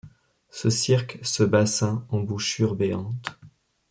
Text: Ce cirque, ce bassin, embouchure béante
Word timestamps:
Ce 0.49 0.71
cirque, 0.71 1.19
ce 1.23 1.43
bassin, 1.43 2.03
embouchure 2.09 2.73
béante 2.73 3.37